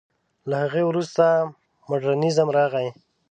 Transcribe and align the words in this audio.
له 0.49 0.55
هغې 0.63 0.83
وروسته 0.89 1.23
مډرنېزم 1.89 2.47
راغی. 2.57 2.87